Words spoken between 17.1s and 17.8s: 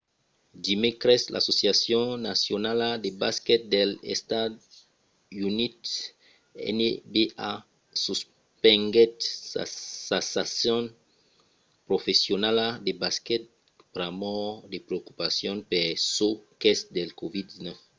covid-19